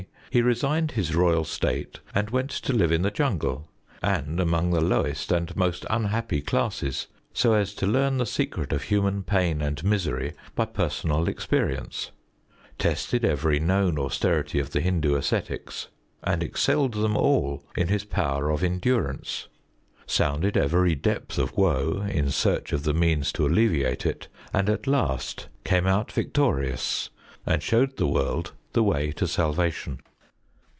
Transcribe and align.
He 0.31 0.41
resigned 0.41 0.91
his 0.91 1.13
royal 1.13 1.43
state 1.43 1.99
and 2.15 2.29
went 2.29 2.51
to 2.51 2.71
live 2.71 2.93
in 2.93 3.01
the 3.01 3.11
jungle, 3.11 3.67
and 4.01 4.39
among 4.39 4.71
the 4.71 4.79
lowest 4.79 5.29
and 5.29 5.53
most 5.57 5.85
unhappy 5.89 6.39
classes, 6.41 7.07
so 7.33 7.51
as 7.51 7.73
to 7.75 7.85
learn 7.85 8.17
the 8.17 8.25
secret 8.25 8.71
of 8.71 8.83
human 8.83 9.23
pain 9.23 9.61
and 9.61 9.83
misery 9.83 10.31
by 10.55 10.63
personal 10.65 11.27
experience: 11.27 12.11
tested 12.79 13.25
every 13.25 13.59
known 13.59 13.99
austerity 13.99 14.57
of 14.57 14.69
the 14.69 14.79
Hind╠Ż┼½ 14.79 15.17
ascetics 15.17 15.87
and 16.23 16.41
excelled 16.41 16.93
them 16.93 17.17
all 17.17 17.65
in 17.75 17.89
his 17.89 18.05
power 18.05 18.51
of 18.51 18.63
endurance: 18.63 19.49
sounded 20.07 20.55
every 20.55 20.95
depth 20.95 21.37
of 21.37 21.57
woe 21.57 22.07
in 22.09 22.31
search 22.31 22.71
of 22.71 22.83
the 22.83 22.93
means 22.93 23.33
to 23.33 23.45
alleviate 23.45 24.05
it: 24.05 24.29
and 24.53 24.69
at 24.69 24.87
last 24.87 25.49
came 25.65 25.85
out 25.85 26.09
victorious, 26.09 27.09
and 27.45 27.61
showed 27.61 27.97
the 27.97 28.07
world 28.07 28.53
the 28.71 28.81
way 28.81 29.11
to 29.11 29.27
salvation. 29.27 29.99